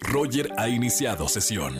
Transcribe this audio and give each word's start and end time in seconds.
Roger 0.00 0.48
ha 0.58 0.68
iniciado 0.68 1.28
sesión. 1.28 1.74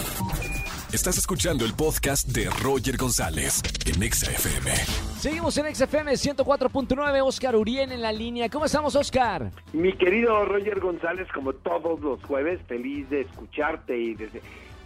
Estás 0.93 1.17
escuchando 1.19 1.65
el 1.65 1.75
podcast 1.75 2.29
de 2.29 2.51
Roger 2.63 2.97
González 2.97 3.63
en 3.87 4.03
Exa 4.03 4.31
FM. 4.31 4.71
Seguimos 5.19 5.57
en 5.57 5.75
XFM 5.75 6.13
104.9, 6.13 7.27
Oscar 7.27 7.57
Uriel 7.57 7.93
en 7.93 8.03
la 8.03 8.13
línea. 8.13 8.49
¿Cómo 8.51 8.67
estamos, 8.67 8.95
Oscar? 8.95 9.51
Mi 9.73 9.93
querido 9.95 10.45
Roger 10.45 10.81
González, 10.81 11.29
como 11.35 11.53
todos 11.55 12.01
los 12.01 12.23
jueves, 12.25 12.61
feliz 12.69 13.09
de 13.09 13.23
escucharte 13.23 13.97
y 13.97 14.15
de, 14.15 14.29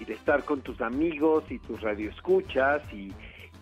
y 0.00 0.04
de 0.04 0.14
estar 0.14 0.45
con 0.45 0.61
tus 0.61 0.80
amigos 0.80 1.45
y 1.50 1.59
tus 1.59 1.80
radioescuchas 1.80 2.82
y, 2.93 3.12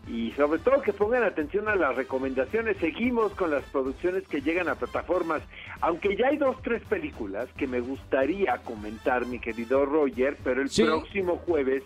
y 0.07 0.33
sobre 0.33 0.59
todo 0.59 0.83
que 0.83 0.93
pongan 0.93 1.23
atención 1.25 1.69
a 1.69 1.77
las 1.77 1.97
recomendaciones. 1.97 2.77
Seguimos 2.79 3.33
con 3.33 3.51
las 3.51 3.65
producciones 3.65 4.27
que 4.29 4.41
llegan 4.41 4.69
a 4.69 4.75
plataformas, 4.75 5.43
aunque 5.81 6.17
ya 6.17 6.29
hay 6.29 6.37
dos, 6.37 6.57
tres 6.63 6.83
películas 6.85 7.49
que 7.57 7.67
me 7.67 7.81
gustaría 7.81 8.59
comentar, 8.59 9.27
mi 9.27 9.39
querido 9.39 9.87
Roger, 9.87 10.37
pero 10.45 10.61
el 10.63 10.69
Sí. 10.69 10.83
próximo 10.85 11.37
jueves, 11.47 11.83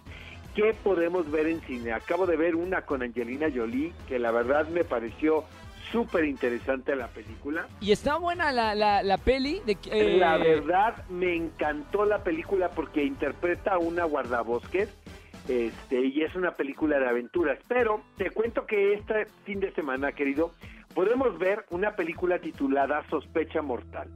¿qué 0.55 0.75
podemos 0.83 1.31
ver 1.31 1.47
en 1.47 1.61
cine? 1.63 1.93
Acabo 1.93 2.27
de 2.27 2.37
ver 2.37 2.57
una 2.57 2.83
con 2.83 3.03
Angelina 3.03 3.47
Jolie, 3.55 3.93
que 4.09 4.19
la 4.19 4.33
verdad 4.33 4.67
me 4.69 4.85
pareció 4.85 5.45
súper 5.93 6.25
interesante 6.27 6.95
la 6.97 7.07
película. 7.09 7.67
Y 7.81 7.93
está 7.93 8.17
buena 8.19 8.53
la, 8.53 8.75
la, 8.75 9.03
la 9.03 9.17
peli. 9.17 9.63
De, 9.65 9.75
eh, 9.91 10.19
La 10.19 10.37
verdad 10.37 11.03
me 11.09 11.35
encantó 11.35 12.05
la 12.05 12.23
película 12.23 12.69
porque 12.73 13.05
interpreta 13.05 13.75
a 13.75 13.79
una 13.79 14.05
guardabosques 14.05 14.91
este, 15.49 16.01
y 16.01 16.23
es 16.23 16.35
una 16.35 16.53
película 16.53 16.99
de 16.99 17.09
aventuras. 17.09 17.59
Pero 17.69 18.03
te 18.17 18.31
cuento 18.31 18.67
que 18.67 18.95
este 18.95 19.27
fin 19.45 19.61
de 19.61 19.73
semana, 19.73 20.13
querido, 20.13 20.53
podemos 20.95 21.39
ver 21.39 21.65
una 21.71 21.97
película 21.97 22.39
titulada 22.39 23.05
Sospecha 23.09 23.63
Mortal. 23.63 24.09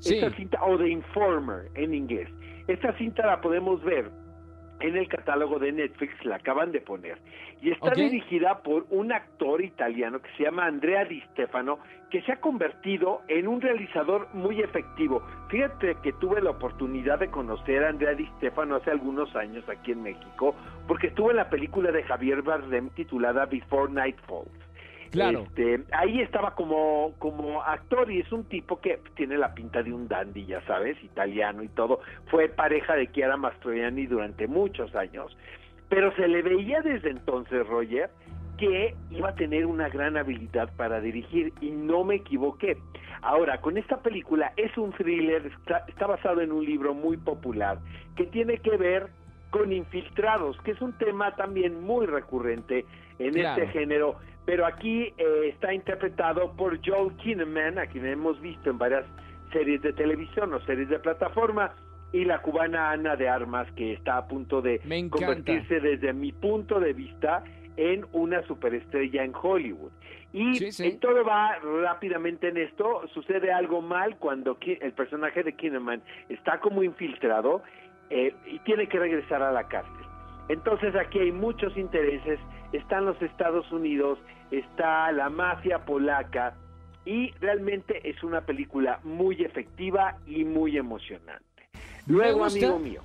Sí. 0.00 0.14
Esta 0.14 0.36
cinta, 0.36 0.62
o 0.62 0.76
The 0.78 0.88
Informer 0.88 1.70
en 1.74 1.94
inglés. 1.94 2.28
Esta 2.68 2.96
cinta 2.98 3.26
la 3.26 3.40
podemos 3.40 3.82
ver 3.82 4.10
en 4.80 4.96
el 4.96 5.08
catálogo 5.08 5.58
de 5.58 5.72
Netflix, 5.72 6.12
la 6.24 6.36
acaban 6.36 6.72
de 6.72 6.80
poner. 6.80 7.18
Y 7.62 7.70
está 7.70 7.92
dirigida 7.92 8.62
por 8.62 8.86
un 8.90 9.12
actor 9.12 9.62
italiano 9.62 10.20
que 10.20 10.30
se 10.36 10.44
llama 10.44 10.66
Andrea 10.66 11.04
Di 11.04 11.20
Stefano, 11.32 11.78
que 12.10 12.22
se 12.22 12.32
ha 12.32 12.40
convertido 12.40 13.22
en 13.28 13.48
un 13.48 13.60
realizador 13.60 14.28
muy 14.34 14.60
efectivo. 14.60 15.22
Fíjate 15.48 15.96
que 16.02 16.12
tuve 16.14 16.40
la 16.42 16.50
oportunidad 16.50 17.18
de 17.18 17.28
conocer 17.28 17.84
a 17.84 17.88
Andrea 17.88 18.14
Di 18.14 18.26
Stefano 18.36 18.76
hace 18.76 18.90
algunos 18.90 19.34
años 19.34 19.66
aquí 19.68 19.92
en 19.92 20.02
México, 20.02 20.54
porque 20.86 21.08
estuvo 21.08 21.30
en 21.30 21.36
la 21.36 21.48
película 21.48 21.90
de 21.90 22.02
Javier 22.02 22.42
Bardem 22.42 22.90
titulada 22.90 23.46
Before 23.46 23.90
Night 23.92 24.18
Falls. 24.26 24.65
Claro. 25.10 25.40
Este, 25.40 25.84
ahí 25.92 26.20
estaba 26.20 26.54
como, 26.54 27.14
como 27.18 27.62
actor 27.62 28.10
y 28.10 28.20
es 28.20 28.32
un 28.32 28.44
tipo 28.44 28.80
que 28.80 29.00
tiene 29.14 29.36
la 29.38 29.54
pinta 29.54 29.82
de 29.82 29.92
un 29.92 30.08
dandy, 30.08 30.46
ya 30.46 30.60
sabes, 30.66 31.02
italiano 31.02 31.62
y 31.62 31.68
todo. 31.68 32.00
Fue 32.26 32.48
pareja 32.48 32.94
de 32.94 33.10
Chiara 33.12 33.36
Mastroianni 33.36 34.06
durante 34.06 34.46
muchos 34.46 34.94
años, 34.94 35.36
pero 35.88 36.14
se 36.16 36.28
le 36.28 36.42
veía 36.42 36.80
desde 36.80 37.10
entonces, 37.10 37.66
Roger, 37.66 38.10
que 38.56 38.94
iba 39.10 39.30
a 39.30 39.34
tener 39.34 39.66
una 39.66 39.88
gran 39.88 40.16
habilidad 40.16 40.70
para 40.76 41.00
dirigir 41.00 41.52
y 41.60 41.70
no 41.70 42.04
me 42.04 42.16
equivoqué. 42.16 42.76
Ahora, 43.22 43.60
con 43.60 43.76
esta 43.76 44.00
película 44.00 44.52
es 44.56 44.76
un 44.78 44.92
thriller, 44.92 45.46
está, 45.46 45.84
está 45.88 46.06
basado 46.06 46.40
en 46.40 46.52
un 46.52 46.64
libro 46.64 46.94
muy 46.94 47.16
popular 47.16 47.78
que 48.14 48.24
tiene 48.24 48.58
que 48.58 48.76
ver 48.76 49.08
con 49.50 49.72
infiltrados, 49.72 50.58
que 50.62 50.72
es 50.72 50.80
un 50.80 50.92
tema 50.98 51.34
también 51.36 51.80
muy 51.82 52.06
recurrente 52.06 52.84
en 53.18 53.32
Claro. 53.32 53.62
este 53.62 53.78
género, 53.78 54.16
pero 54.44 54.66
aquí 54.66 55.12
eh, 55.16 55.48
está 55.48 55.72
interpretado 55.72 56.52
por 56.52 56.78
Joel 56.86 57.16
Kinnaman, 57.16 57.78
a 57.78 57.86
quien 57.86 58.06
hemos 58.06 58.40
visto 58.40 58.70
en 58.70 58.78
varias 58.78 59.04
series 59.52 59.80
de 59.82 59.92
televisión 59.92 60.52
o 60.52 60.60
series 60.62 60.88
de 60.88 60.98
plataforma, 60.98 61.74
y 62.12 62.24
la 62.24 62.40
cubana 62.40 62.90
Ana 62.92 63.16
de 63.16 63.28
Armas, 63.28 63.70
que 63.72 63.92
está 63.94 64.18
a 64.18 64.26
punto 64.28 64.62
de 64.62 64.78
convertirse 65.10 65.80
desde 65.80 66.12
mi 66.12 66.32
punto 66.32 66.78
de 66.80 66.92
vista 66.92 67.42
en 67.76 68.06
una 68.12 68.42
superestrella 68.42 69.22
en 69.24 69.32
Hollywood. 69.34 69.90
Y 70.32 70.54
Sí, 70.56 70.72
sí. 70.72 70.98
todo 71.00 71.24
va 71.24 71.56
rápidamente 71.82 72.48
en 72.48 72.56
esto, 72.58 73.06
sucede 73.12 73.52
algo 73.52 73.80
mal 73.82 74.16
cuando 74.18 74.56
el 74.60 74.92
personaje 74.92 75.42
de 75.42 75.54
Kinnaman 75.54 76.02
está 76.28 76.58
como 76.60 76.82
infiltrado 76.82 77.62
eh, 78.10 78.34
y 78.46 78.58
tiene 78.60 78.88
que 78.88 78.98
regresar 78.98 79.42
a 79.42 79.52
la 79.52 79.66
cárcel. 79.68 79.92
Entonces 80.48 80.94
aquí 80.94 81.18
hay 81.18 81.32
muchos 81.32 81.76
intereses, 81.76 82.38
están 82.72 83.04
los 83.04 83.20
Estados 83.20 83.70
Unidos, 83.72 84.18
está 84.50 85.10
la 85.12 85.28
mafia 85.28 85.84
polaca 85.84 86.54
y 87.04 87.32
realmente 87.40 88.08
es 88.08 88.22
una 88.22 88.42
película 88.42 89.00
muy 89.02 89.42
efectiva 89.42 90.18
y 90.26 90.44
muy 90.44 90.76
emocionante. 90.76 91.44
Luego, 92.06 92.44
amigo 92.44 92.78
mío, 92.78 93.02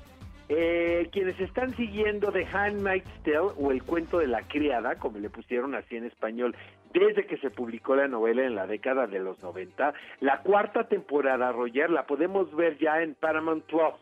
eh, 0.50 1.08
quienes 1.12 1.40
están 1.40 1.76
siguiendo 1.76 2.32
The 2.32 2.46
Handmaid's 2.46 3.24
Tale 3.24 3.54
o 3.58 3.72
El 3.72 3.84
cuento 3.84 4.20
de 4.20 4.28
la 4.28 4.42
criada, 4.42 4.96
como 4.96 5.18
le 5.18 5.30
pusieron 5.30 5.76
así 5.76 5.96
en 5.96 6.06
español, 6.06 6.56
desde 6.94 7.26
que 7.26 7.38
se 7.38 7.50
publicó 7.50 7.96
la 7.96 8.08
novela 8.08 8.44
en 8.44 8.56
la 8.56 8.68
década 8.68 9.08
de 9.08 9.20
los 9.20 9.42
90, 9.42 9.94
la 10.20 10.42
cuarta 10.42 10.88
temporada, 10.88 11.52
Roger, 11.52 11.90
la 11.90 12.06
podemos 12.06 12.54
ver 12.56 12.78
ya 12.78 13.02
en 13.02 13.16
Paramount 13.16 13.64
Plus 13.66 13.94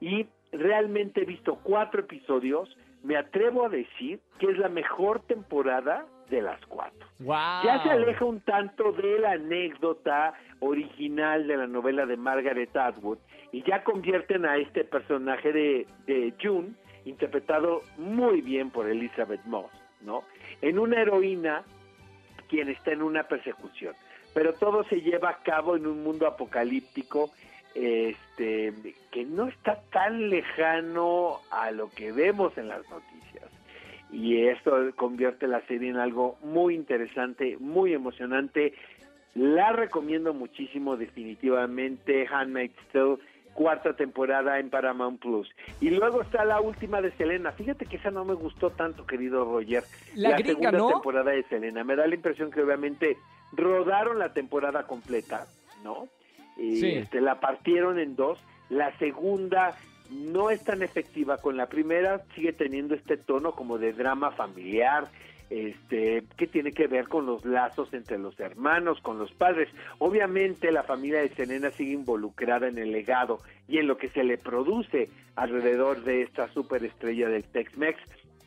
y 0.00 0.26
realmente 0.52 1.22
he 1.22 1.24
visto 1.24 1.58
cuatro 1.62 2.00
episodios. 2.00 2.76
Me 3.02 3.16
atrevo 3.16 3.66
a 3.66 3.68
decir 3.68 4.20
que 4.38 4.50
es 4.50 4.58
la 4.58 4.68
mejor 4.68 5.20
temporada 5.20 6.06
de 6.28 6.42
las 6.42 6.64
cuatro. 6.66 7.06
Wow. 7.18 7.64
Ya 7.64 7.82
se 7.82 7.90
aleja 7.90 8.24
un 8.24 8.40
tanto 8.40 8.92
de 8.92 9.18
la 9.18 9.32
anécdota 9.32 10.34
original 10.60 11.46
de 11.46 11.56
la 11.56 11.66
novela 11.66 12.06
de 12.06 12.16
Margaret 12.16 12.74
Atwood 12.76 13.18
y 13.52 13.62
ya 13.62 13.82
convierten 13.82 14.46
a 14.46 14.56
este 14.56 14.84
personaje 14.84 15.52
de, 15.52 15.86
de 16.06 16.34
June, 16.40 16.70
interpretado 17.04 17.82
muy 17.98 18.42
bien 18.42 18.70
por 18.70 18.88
Elizabeth 18.88 19.44
Moss, 19.44 19.72
¿no? 20.02 20.22
En 20.60 20.78
una 20.78 21.00
heroína 21.00 21.64
quien 22.48 22.68
está 22.68 22.92
en 22.92 23.02
una 23.02 23.24
persecución. 23.24 23.94
Pero 24.34 24.52
todo 24.54 24.84
se 24.84 25.00
lleva 25.00 25.30
a 25.30 25.42
cabo 25.42 25.76
en 25.76 25.86
un 25.86 26.02
mundo 26.04 26.26
apocalíptico 26.26 27.30
este 27.74 28.69
no 29.30 29.46
está 29.48 29.80
tan 29.92 30.28
lejano 30.28 31.38
a 31.50 31.70
lo 31.70 31.88
que 31.90 32.10
vemos 32.12 32.56
en 32.58 32.68
las 32.68 32.82
noticias. 32.90 33.48
Y 34.12 34.46
esto 34.48 34.72
convierte 34.96 35.46
la 35.46 35.60
serie 35.66 35.88
en 35.90 35.96
algo 35.96 36.36
muy 36.42 36.74
interesante, 36.74 37.56
muy 37.60 37.94
emocionante. 37.94 38.74
La 39.36 39.70
recomiendo 39.72 40.34
muchísimo 40.34 40.96
definitivamente, 40.96 42.26
Handmaid's 42.28 42.74
Tale, 42.92 43.18
cuarta 43.54 43.94
temporada 43.94 44.58
en 44.58 44.68
Paramount 44.68 45.20
Plus. 45.20 45.48
Y 45.80 45.90
luego 45.90 46.22
está 46.22 46.44
la 46.44 46.60
última 46.60 47.00
de 47.00 47.12
Selena. 47.12 47.52
Fíjate 47.52 47.86
que 47.86 47.96
esa 47.96 48.10
no 48.10 48.24
me 48.24 48.34
gustó 48.34 48.70
tanto, 48.70 49.06
querido 49.06 49.44
Roger. 49.44 49.84
La 50.16 50.30
gringa, 50.32 50.46
segunda 50.48 50.72
¿no? 50.72 50.88
temporada 50.88 51.30
de 51.30 51.44
Selena. 51.44 51.84
Me 51.84 51.94
da 51.94 52.06
la 52.08 52.14
impresión 52.16 52.50
que 52.50 52.62
obviamente 52.62 53.16
rodaron 53.52 54.18
la 54.18 54.32
temporada 54.32 54.88
completa, 54.88 55.46
¿no? 55.84 56.08
Y 56.56 56.76
Sí. 56.80 56.90
este, 56.96 57.20
la 57.20 57.38
partieron 57.38 58.00
en 58.00 58.16
dos. 58.16 58.42
La 58.70 58.96
segunda 58.98 59.76
no 60.10 60.50
es 60.50 60.64
tan 60.64 60.82
efectiva 60.82 61.38
con 61.38 61.56
la 61.56 61.66
primera, 61.66 62.22
sigue 62.34 62.52
teniendo 62.52 62.94
este 62.94 63.16
tono 63.16 63.52
como 63.52 63.78
de 63.78 63.92
drama 63.92 64.30
familiar, 64.30 65.08
este, 65.50 66.22
que 66.36 66.46
tiene 66.46 66.70
que 66.70 66.86
ver 66.86 67.08
con 67.08 67.26
los 67.26 67.44
lazos 67.44 67.92
entre 67.92 68.18
los 68.18 68.38
hermanos, 68.38 69.00
con 69.00 69.18
los 69.18 69.32
padres. 69.32 69.68
Obviamente 69.98 70.70
la 70.70 70.84
familia 70.84 71.20
de 71.20 71.28
Selena 71.30 71.70
sigue 71.72 71.92
involucrada 71.92 72.68
en 72.68 72.78
el 72.78 72.92
legado 72.92 73.40
y 73.68 73.78
en 73.78 73.88
lo 73.88 73.98
que 73.98 74.08
se 74.08 74.22
le 74.22 74.38
produce 74.38 75.10
alrededor 75.34 76.04
de 76.04 76.22
esta 76.22 76.48
superestrella 76.52 77.28
del 77.28 77.44
Tex-Mex. 77.44 77.98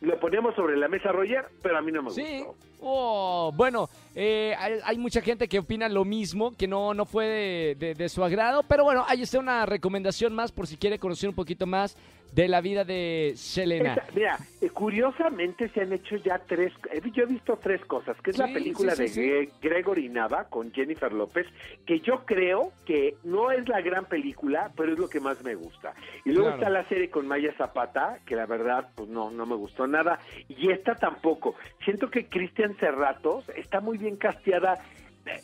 Lo 0.04 0.18
ponemos 0.20 0.54
sobre 0.54 0.76
la 0.76 0.86
mesa, 0.88 1.10
Roger, 1.12 1.46
pero 1.62 1.78
a 1.78 1.80
mí 1.82 1.90
no 1.90 2.02
me 2.02 2.10
Sí. 2.10 2.40
gustó. 2.44 2.56
Oh, 2.80 3.50
bueno, 3.56 3.88
eh, 4.14 4.54
hay, 4.58 4.74
hay 4.84 4.98
mucha 4.98 5.22
gente 5.22 5.48
que 5.48 5.58
opina 5.58 5.88
lo 5.88 6.04
mismo, 6.04 6.54
que 6.56 6.68
no, 6.68 6.92
no 6.92 7.06
fue 7.06 7.26
de, 7.26 7.74
de- 7.78 7.94
de 7.94 8.08
su 8.10 8.22
agrado, 8.22 8.62
pero 8.68 8.84
bueno, 8.84 9.04
ahí 9.08 9.22
está 9.22 9.38
una 9.38 9.64
recomendación 9.64 10.34
más 10.34 10.52
por 10.52 10.66
si 10.66 10.76
quiere 10.76 10.98
conocer 10.98 11.30
un 11.30 11.34
poquito 11.34 11.66
más 11.66 11.96
de 12.34 12.48
la 12.48 12.60
vida 12.60 12.84
de 12.84 13.32
Selena. 13.36 13.92
Esa- 13.94 14.06
mira, 14.14 14.38
curiosamente 14.72 15.68
se 15.68 15.82
han 15.82 15.92
hecho 15.92 16.16
ya 16.16 16.38
tres, 16.38 16.72
eh, 16.92 17.00
yo 17.12 17.22
he 17.22 17.26
visto 17.26 17.56
tres 17.62 17.80
cosas, 17.84 18.16
que 18.20 18.30
es 18.32 18.38
la 18.38 18.46
película 18.52 18.94
sí, 18.96 19.08
sí, 19.08 19.20
de 19.22 19.48
Gre- 19.48 19.50
Gregory 19.62 20.08
Nava 20.08 20.44
con 20.44 20.72
Jennifer 20.72 21.12
López, 21.12 21.46
que 21.86 22.00
yo 22.00 22.24
creo 22.26 22.72
que 22.84 23.16
no 23.24 23.50
es 23.50 23.68
la 23.68 23.80
gran 23.80 24.06
película, 24.06 24.72
pero 24.76 24.92
es 24.92 24.98
lo 24.98 25.08
que 25.08 25.20
más 25.20 25.42
me 25.42 25.54
gusta. 25.54 25.94
Y 26.24 26.30
luego 26.30 26.48
Claro. 26.48 26.56
está 26.58 26.70
la 26.70 26.88
serie 26.88 27.08
con 27.08 27.26
Maya 27.26 27.54
Zapata, 27.56 28.18
que 28.26 28.36
la 28.36 28.46
verdad, 28.46 28.88
pues 28.94 29.08
no, 29.08 29.30
no 29.30 29.46
me 29.46 29.54
gustó 29.54 29.86
nada, 29.86 30.18
y 30.48 30.70
esta 30.70 30.96
tampoco. 30.96 31.54
Siento 31.84 32.10
que 32.10 32.26
Cristian 32.26 32.76
Serratos 32.78 33.48
está 33.56 33.80
muy 33.80 33.96
bien 33.96 34.16
casteada 34.16 34.78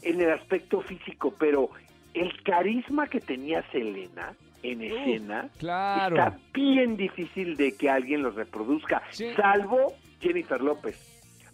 en 0.02 0.20
el 0.20 0.30
aspecto 0.30 0.80
físico, 0.82 1.34
pero 1.38 1.70
el 2.14 2.42
carisma 2.42 3.06
que 3.06 3.20
tenía 3.20 3.62
Selena 3.70 4.34
en 4.62 4.82
escena 4.82 5.48
claro. 5.58 6.16
está 6.16 6.38
bien 6.52 6.96
difícil 6.96 7.56
de 7.56 7.76
que 7.76 7.88
alguien 7.90 8.22
lo 8.22 8.30
reproduzca, 8.30 9.02
Sí. 9.10 9.32
salvo 9.34 9.94
Jennifer 10.20 10.60
López. 10.60 11.06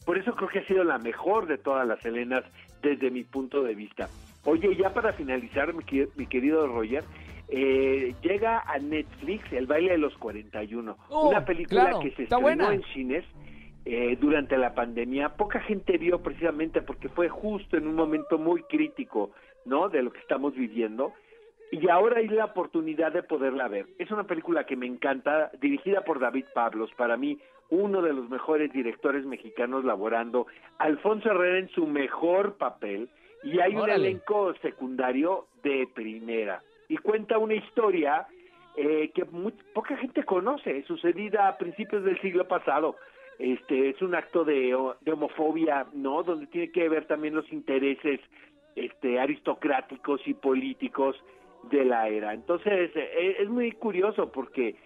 Por 0.04 0.18
eso 0.18 0.34
creo 0.34 0.48
que 0.48 0.60
ha 0.60 0.66
sido 0.66 0.84
la 0.84 0.98
mejor 0.98 1.46
de 1.46 1.58
todas 1.58 1.86
las 1.86 2.04
Helenas 2.04 2.44
desde 2.82 3.10
mi 3.10 3.24
punto 3.24 3.62
de 3.62 3.74
vista. 3.74 4.08
Oye, 4.44 4.76
ya 4.76 4.92
para 4.94 5.12
finalizar, 5.12 5.74
mi, 5.74 5.82
que- 5.84 6.08
mi 6.16 6.26
querido 6.26 6.66
Roger, 6.68 7.02
eh, 7.48 8.14
llega 8.22 8.60
a 8.60 8.78
Netflix 8.78 9.52
El 9.52 9.66
baile 9.66 9.92
de 9.92 9.98
los 9.98 10.16
41, 10.18 10.96
Oh, 11.10 11.28
una 11.30 11.44
película 11.44 11.82
claro, 11.82 12.00
que 12.00 12.10
se 12.12 12.24
estrenó 12.24 12.42
buena. 12.42 12.72
en 12.74 12.82
cines 12.92 13.24
eh, 13.84 14.16
durante 14.20 14.56
la 14.58 14.74
pandemia. 14.74 15.28
Poca 15.36 15.60
gente 15.60 15.96
vio 15.96 16.20
precisamente 16.20 16.82
porque 16.82 17.08
fue 17.08 17.28
justo 17.28 17.76
en 17.76 17.86
un 17.86 17.94
momento 17.94 18.36
muy 18.36 18.62
crítico, 18.64 19.30
¿no? 19.64 19.88
De 19.88 20.02
lo 20.02 20.10
que 20.12 20.18
estamos 20.18 20.54
viviendo. 20.56 21.12
Y 21.72 21.88
ahora 21.88 22.18
hay 22.18 22.28
la 22.28 22.46
oportunidad 22.46 23.12
de 23.12 23.22
poderla 23.22 23.68
ver. 23.68 23.86
Es 23.98 24.10
una 24.10 24.24
película 24.24 24.64
que 24.64 24.76
me 24.76 24.86
encanta, 24.86 25.50
dirigida 25.60 26.02
por 26.02 26.20
David 26.20 26.44
Pablos, 26.54 26.90
para 26.96 27.16
mí 27.16 27.38
uno 27.70 28.00
de 28.02 28.12
los 28.12 28.30
mejores 28.30 28.72
directores 28.72 29.24
mexicanos 29.24 29.84
laborando, 29.84 30.46
Alfonso 30.78 31.30
Herrera 31.30 31.58
en 31.58 31.68
su 31.70 31.86
mejor 31.86 32.54
papel, 32.54 33.08
y 33.42 33.58
hay 33.58 33.74
un 33.74 33.90
elenco 33.90 34.54
secundario 34.62 35.46
de 35.62 35.88
primera. 35.92 36.62
Y 36.88 36.96
cuenta 36.98 37.38
una 37.38 37.54
historia 37.54 38.26
eh, 38.76 39.10
que 39.14 39.24
muy- 39.24 39.54
poca 39.72 39.96
gente 39.96 40.22
conoce, 40.24 40.82
sucedida 40.84 41.48
a 41.48 41.56
principios 41.58 42.04
del 42.04 42.20
siglo 42.20 42.46
pasado. 42.46 42.96
Este 43.38 43.90
es 43.90 44.00
un 44.02 44.14
acto 44.14 44.44
de, 44.44 44.76
de 45.00 45.12
homofobia, 45.12 45.86
¿no? 45.94 46.22
Donde 46.22 46.46
tiene 46.46 46.70
que 46.70 46.88
ver 46.88 47.06
también 47.06 47.34
los 47.34 47.50
intereses 47.52 48.20
este 48.76 49.18
aristocráticos 49.18 50.20
y 50.26 50.34
políticos 50.34 51.16
de 51.70 51.84
la 51.84 52.08
era. 52.08 52.32
Entonces, 52.34 52.90
eh, 52.94 53.36
es 53.38 53.48
muy 53.48 53.72
curioso 53.72 54.30
porque 54.32 54.76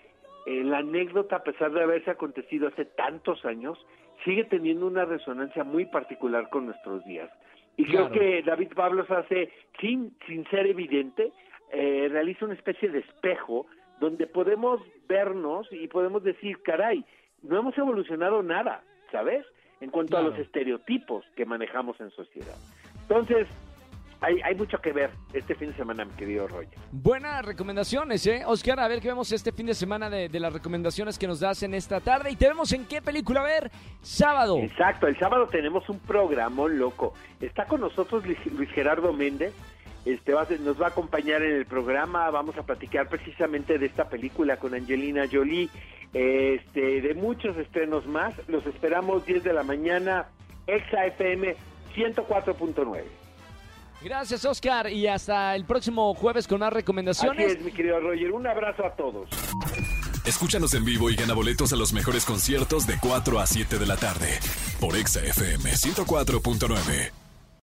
eh, 0.46 0.64
la 0.64 0.78
anécdota, 0.78 1.36
a 1.36 1.42
pesar 1.42 1.72
de 1.72 1.82
haberse 1.82 2.10
acontecido 2.10 2.68
hace 2.68 2.84
tantos 2.84 3.44
años, 3.44 3.78
sigue 4.24 4.44
teniendo 4.44 4.86
una 4.86 5.04
resonancia 5.04 5.64
muy 5.64 5.86
particular 5.86 6.48
con 6.50 6.66
nuestros 6.66 7.04
días. 7.04 7.30
Y 7.76 7.84
Claro. 7.84 8.10
creo 8.10 8.20
que 8.20 8.42
David 8.42 8.72
Pablos 8.74 9.10
hace, 9.10 9.50
sin, 9.80 10.14
sin 10.26 10.44
ser 10.48 10.66
evidente, 10.66 11.32
eh, 11.72 12.08
realiza 12.10 12.44
una 12.44 12.54
especie 12.54 12.88
de 12.90 12.98
espejo 13.00 13.66
donde 14.00 14.26
podemos 14.26 14.80
vernos 15.08 15.68
y 15.70 15.86
podemos 15.88 16.22
decir, 16.22 16.60
caray, 16.62 17.04
no 17.42 17.58
hemos 17.58 17.76
evolucionado 17.78 18.42
nada, 18.42 18.82
¿sabes? 19.12 19.46
En 19.80 19.90
cuanto 19.90 20.16
a 20.18 20.22
los 20.22 20.38
estereotipos 20.38 21.24
que 21.36 21.46
manejamos 21.46 21.98
en 22.00 22.10
sociedad. 22.10 22.56
Entonces, 23.02 23.46
hay, 24.20 24.40
hay 24.42 24.54
mucho 24.54 24.78
que 24.78 24.92
ver 24.92 25.10
este 25.32 25.54
fin 25.54 25.70
de 25.70 25.76
semana, 25.76 26.04
mi 26.04 26.12
querido 26.12 26.46
Roger. 26.46 26.78
Buenas 26.92 27.44
recomendaciones, 27.44 28.26
¿eh? 28.26 28.42
Oscar, 28.46 28.80
a 28.80 28.88
ver 28.88 29.00
qué 29.00 29.08
vemos 29.08 29.32
este 29.32 29.52
fin 29.52 29.66
de 29.66 29.74
semana 29.74 30.10
de, 30.10 30.28
de 30.28 30.40
las 30.40 30.52
recomendaciones 30.52 31.18
que 31.18 31.26
nos 31.26 31.40
das 31.40 31.62
en 31.62 31.74
esta 31.74 32.00
tarde. 32.00 32.30
Y 32.30 32.36
te 32.36 32.48
vemos 32.48 32.72
en 32.72 32.84
qué 32.84 33.00
película 33.00 33.42
ver 33.42 33.70
sábado. 34.02 34.58
Exacto, 34.58 35.06
el 35.06 35.18
sábado 35.18 35.46
tenemos 35.46 35.88
un 35.88 35.98
programa 36.00 36.68
loco. 36.68 37.14
Está 37.40 37.66
con 37.66 37.80
nosotros 37.80 38.24
Luis, 38.26 38.70
Gerardo 38.70 39.12
Méndez. 39.12 39.54
Este 40.04 40.32
va 40.32 40.42
a 40.42 40.46
nos 40.60 40.80
va 40.80 40.86
a 40.86 40.90
acompañar 40.90 41.42
en 41.42 41.56
el 41.56 41.66
programa. 41.66 42.30
Vamos 42.30 42.56
a 42.56 42.62
platicar 42.62 43.08
precisamente 43.08 43.78
de 43.78 43.86
esta 43.86 44.08
película 44.08 44.56
con 44.56 44.74
Angelina 44.74 45.24
Jolie, 45.30 45.68
este, 46.14 47.00
de 47.00 47.14
muchos 47.14 47.56
estrenos 47.56 48.06
más. 48.06 48.34
Los 48.48 48.66
esperamos 48.66 49.26
10 49.26 49.44
de 49.44 49.52
la 49.52 49.62
mañana, 49.62 50.26
Exa 50.66 51.06
FM 51.06 51.54
104.9. 51.94 53.02
Gracias, 54.02 54.44
Oscar. 54.44 54.90
Y 54.90 55.06
hasta 55.06 55.54
el 55.54 55.64
próximo 55.64 56.14
jueves 56.14 56.46
con 56.46 56.60
más 56.60 56.68
Así 56.68 56.76
recomendaciones. 56.76 57.52
es, 57.52 57.62
mi 57.62 57.72
querido 57.72 58.00
Roger. 58.00 58.32
Un 58.32 58.46
abrazo 58.46 58.84
a 58.86 58.94
todos. 58.94 59.28
Escúchanos 60.24 60.74
en 60.74 60.84
vivo 60.84 61.10
y 61.10 61.16
gana 61.16 61.34
boletos 61.34 61.72
a 61.72 61.76
los 61.76 61.92
mejores 61.92 62.24
conciertos 62.24 62.86
de 62.86 62.94
4 63.00 63.40
a 63.40 63.46
7 63.46 63.78
de 63.78 63.86
la 63.86 63.96
tarde 63.96 64.38
por 64.80 64.96
Exa 64.96 65.20
FM 65.20 65.70
104.9. 65.72 67.19